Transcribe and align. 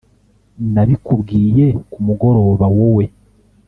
nabikubwiye 0.73 1.65
kumugoroba 1.91 2.65
wowe 2.77 3.03